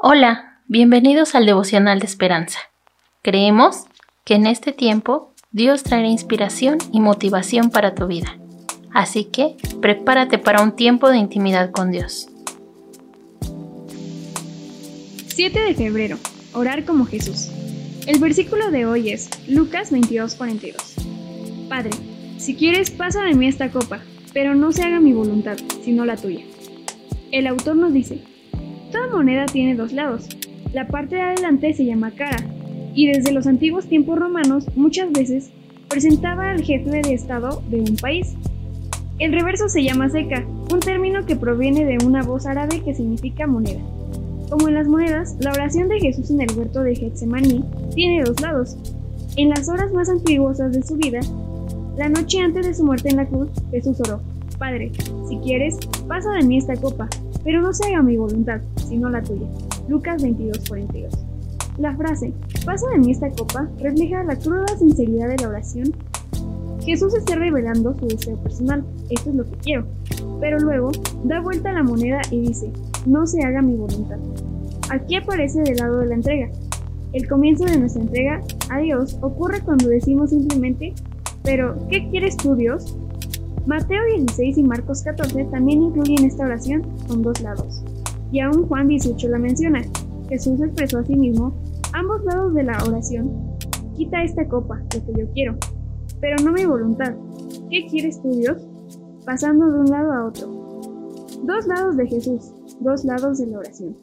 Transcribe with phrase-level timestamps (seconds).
[0.00, 2.60] Hola, bienvenidos al devocional de esperanza.
[3.20, 3.86] Creemos
[4.24, 8.38] que en este tiempo Dios traerá inspiración y motivación para tu vida.
[8.94, 12.28] Así que prepárate para un tiempo de intimidad con Dios.
[15.26, 16.16] 7 de febrero.
[16.54, 17.50] Orar como Jesús.
[18.06, 21.68] El versículo de hoy es Lucas 22:42.
[21.68, 21.90] Padre,
[22.36, 23.98] si quieres, pasa de mí esta copa,
[24.32, 26.44] pero no se haga mi voluntad, sino la tuya.
[27.32, 28.22] El autor nos dice,
[28.92, 30.28] Toda moneda tiene dos lados.
[30.72, 32.38] La parte de adelante se llama cara,
[32.94, 35.50] y desde los antiguos tiempos romanos muchas veces
[35.88, 38.34] presentaba al jefe de Estado de un país.
[39.18, 43.46] El reverso se llama seca, un término que proviene de una voz árabe que significa
[43.46, 43.80] moneda.
[44.48, 48.40] Como en las monedas, la oración de Jesús en el huerto de Getsemaní tiene dos
[48.40, 48.76] lados.
[49.36, 51.20] En las horas más antiguosas de su vida,
[51.96, 54.20] la noche antes de su muerte en la cruz, Jesús oró,
[54.58, 54.92] Padre,
[55.28, 55.76] si quieres,
[56.06, 57.08] pasa de mí esta copa,
[57.44, 59.46] pero no se haga mi voluntad, sino la tuya.
[59.88, 61.10] Lucas 22:42.
[61.78, 62.32] La frase,
[62.64, 65.94] pasa de mí esta copa, refleja la cruda sinceridad de la oración.
[66.84, 69.86] Jesús está revelando su deseo personal, esto es lo que quiero,
[70.40, 70.90] pero luego
[71.24, 72.72] da vuelta a la moneda y dice,
[73.06, 74.18] no se haga mi voluntad.
[74.90, 76.48] Aquí aparece del lado de la entrega.
[77.12, 80.94] El comienzo de nuestra entrega a Dios ocurre cuando decimos simplemente,
[81.42, 82.98] pero ¿qué quieres tú Dios?
[83.66, 87.84] Mateo 16 y Marcos 14 también incluyen esta oración con dos lados.
[88.32, 89.82] Y aún Juan 18 la menciona.
[90.28, 91.54] Jesús expresó a sí mismo
[91.92, 93.30] ambos lados de la oración.
[93.96, 95.56] Quita esta copa, lo que yo quiero,
[96.20, 97.14] pero no mi voluntad.
[97.70, 98.66] ¿Qué quieres tú, Dios?
[99.24, 100.48] Pasando de un lado a otro.
[101.44, 103.96] Dos lados de Jesús, dos lados de la oración.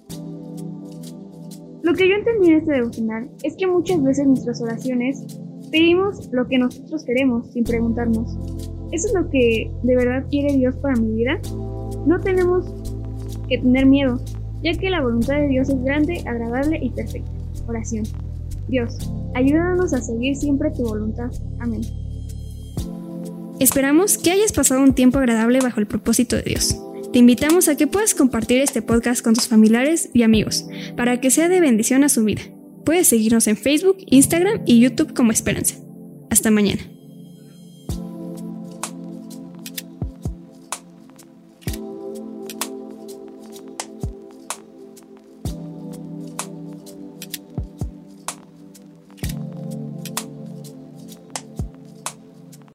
[1.84, 5.24] Lo que yo entendí en este devocional es que muchas veces nuestras oraciones
[5.72, 8.38] pedimos lo que nosotros queremos sin preguntarnos,
[8.96, 11.38] ¿Eso es lo que de verdad quiere Dios para mi vida?
[12.08, 12.66] No tenemos
[13.50, 14.22] que tener miedo,
[14.64, 17.30] ya que la voluntad de Dios es grande, agradable y perfecta.
[17.68, 18.06] Oración.
[18.70, 21.30] Dios, ayúdanos a seguir siempre tu voluntad.
[21.60, 21.82] Amén.
[23.59, 26.80] Esperamos que hayas pasado un tiempo agradable bajo el propósito de Dios.
[27.12, 31.31] Te invitamos a que puedas compartir este podcast con tus familiares y amigos, para que
[31.31, 32.44] sea de bendición a su vida.
[32.86, 35.75] Puedes seguirnos en Facebook, Instagram y YouTube como Esperanza.
[36.30, 36.94] Hasta mañana.